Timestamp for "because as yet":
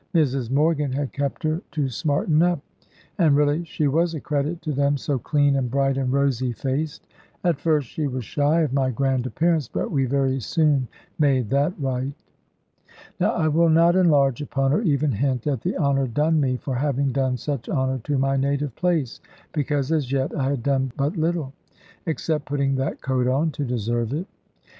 19.53-20.35